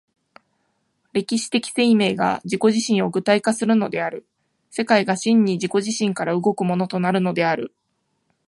[1.13, 4.25] 歴史的生命が自己自身を具体化するのである、
[4.71, 7.71] 世界が真に自己自身から動くものとなるのである。